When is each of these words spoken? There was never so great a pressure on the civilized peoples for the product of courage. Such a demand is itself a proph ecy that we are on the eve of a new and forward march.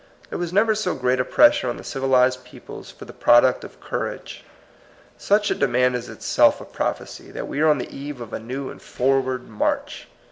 There 0.31 0.39
was 0.39 0.51
never 0.51 0.73
so 0.73 0.95
great 0.95 1.19
a 1.19 1.23
pressure 1.23 1.69
on 1.69 1.77
the 1.77 1.83
civilized 1.83 2.43
peoples 2.43 2.89
for 2.89 3.05
the 3.05 3.13
product 3.13 3.63
of 3.63 3.79
courage. 3.79 4.43
Such 5.15 5.51
a 5.51 5.53
demand 5.53 5.95
is 5.95 6.09
itself 6.09 6.59
a 6.59 6.65
proph 6.65 6.97
ecy 6.97 7.31
that 7.31 7.47
we 7.47 7.61
are 7.61 7.67
on 7.69 7.77
the 7.77 7.95
eve 7.95 8.19
of 8.19 8.33
a 8.33 8.39
new 8.39 8.71
and 8.71 8.81
forward 8.81 9.47
march. 9.47 10.07